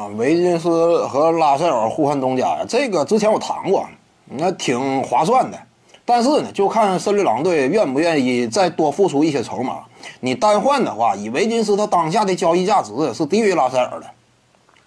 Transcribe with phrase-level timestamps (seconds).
[0.00, 3.86] 啊，维金斯和拉塞尔互换东家呀，这个之前我谈过，
[4.24, 5.58] 那挺划算的。
[6.06, 9.80] 但是呢，就看森林狼队愿不愿意再多付出一些筹码。
[10.20, 14.06] 你单换的话，以维金斯他当下的交易价值是低于拉塞尔的，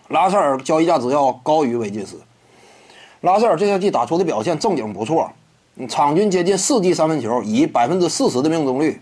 [0.07, 2.19] 拉塞尔交易价值要高于维金斯。
[3.21, 5.29] 拉塞尔这赛季打出的表现正经不错，
[5.87, 8.99] 场均接近四记三分球，以百分之四十的命中率。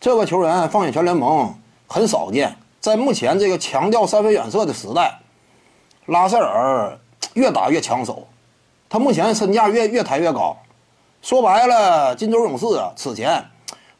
[0.00, 1.52] 这个球员放眼全联盟
[1.88, 5.18] 很少见，在目前这个强调三分远射的时代，
[6.06, 6.98] 拉塞尔
[7.32, 8.26] 越打越抢手，
[8.88, 10.56] 他目前身价越越抬越高。
[11.22, 13.42] 说白了，金州勇士啊，此前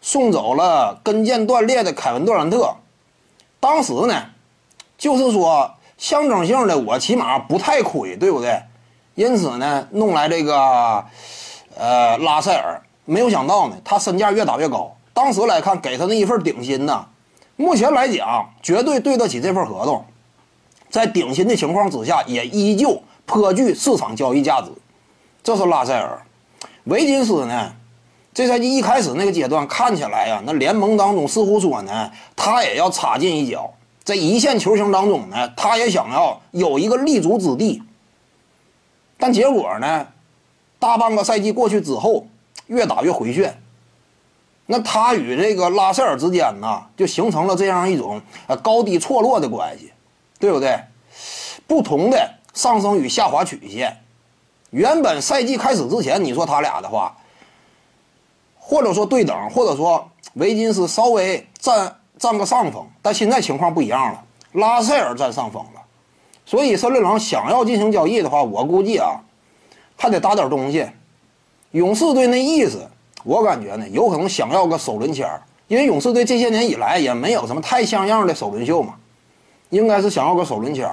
[0.01, 2.75] 送走了跟腱断裂的凯文杜兰特，
[3.59, 4.23] 当时呢，
[4.99, 8.63] 就是说象征性的，我起码不太亏，对不对？
[9.15, 11.03] 因此呢，弄来这个
[11.79, 14.95] 呃拉塞尔，没有想到呢，他身价越打越高。
[15.15, 17.07] 当时来看，给他那一份顶薪呢，
[17.57, 20.05] 目前来讲绝对对得起这份合同，
[20.95, 24.71] 在顶薪的情况之下，也依旧颇具市场交易价值。
[25.43, 26.25] 这是拉塞尔。
[26.85, 27.73] 维金斯呢？
[28.33, 33.75] 这赛季一开始那个阶段看起来呀，那联盟当中似乎说呢，他也要插进一脚，
[34.05, 37.83] 在一线球星当中呢，他也想要有一个立足之地。
[39.19, 40.07] 但结果呢，
[40.79, 42.25] 大半个赛季过去之后，
[42.69, 43.61] 越打越回旋。
[44.67, 49.91] 那他与这个拉塞尔之间呢，就形成了这样一种呃高低错落的关系，
[50.39, 50.79] 对不对？
[51.67, 53.97] 不同的上升与下滑曲线。
[54.71, 57.17] 原本赛季开始之前，你说他俩的话，
[58.59, 65.81] 或者说对等，或者说维金斯稍微占占个上风，但现在情况不一样了，拉塞尔占上风了，
[66.45, 69.21] 所以森林狼想要进行交易的话，我估计啊，
[69.97, 70.89] 还得打点东西。
[71.71, 72.89] 勇士队那意思，
[73.23, 75.29] 我感觉呢，有可能想要个首轮签
[75.69, 78.95] 因为勇士队这些年以来也没有什么太像样的首轮秀嘛，
[79.71, 80.89] 应该是想要个首轮签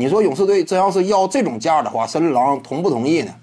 [0.00, 3.34] 你说勇士队真要是要这种价的话，森林狼同不同意呢？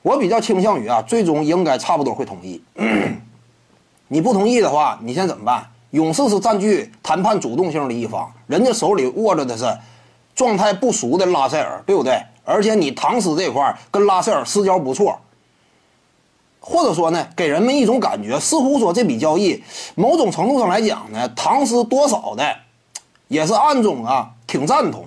[0.00, 2.62] 我比较倾向于啊，最终应该差不多会同意。
[4.06, 5.68] 你不同意的话，你现在怎么办？
[5.90, 9.64] 勇士是占据谈判主动性的一方，人家手里握着的是
[10.36, 12.16] 状态不俗的拉塞尔，对不对？
[12.44, 15.18] 而且你唐斯这块跟拉塞尔私交不错，
[16.60, 19.60] 或者说呢，给人们一种感觉，似乎说这笔交易
[19.96, 22.56] 某种程度上来讲呢，唐斯多少的
[23.26, 25.04] 也是暗中啊挺赞同。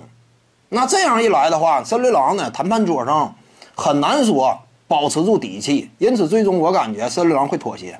[0.72, 3.34] 那这样一来的话，森林狼呢谈判桌上
[3.74, 7.98] 很难说保持住底气，因此最终我感觉森林狼会妥协。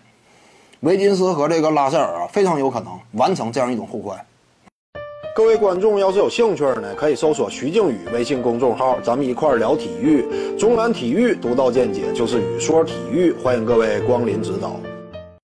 [0.81, 4.17] 维金斯和这个拉塞尔啊，非常有可能完成这样一种互换。
[5.35, 10.25] 各位观众要是有兴趣呢，可以搜索徐静宇微信公众号，咱们一块聊体育。
[10.57, 14.77] 中南体育独到见解就是语说体育，欢迎各位光临指导。